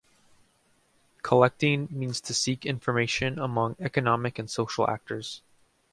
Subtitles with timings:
[1.21, 5.43] "Collecting" means to seek information among economic and social actors.